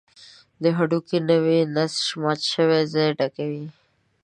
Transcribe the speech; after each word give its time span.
د 0.61 0.63
هډوکي 0.77 1.17
نوی 1.29 1.59
نسج 1.75 2.05
مات 2.21 2.39
شوی 2.51 2.81
ځای 2.93 3.09
ډکوي. 3.17 3.65